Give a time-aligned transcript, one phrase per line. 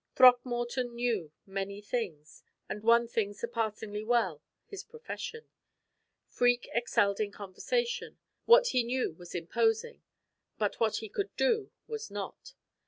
[0.15, 5.47] Throckmorton knew many things, and one thing surpassingly well his profession.
[6.27, 10.01] Freke excelled in conversation; what he knew was imposing,
[10.57, 12.55] but what he could do was not.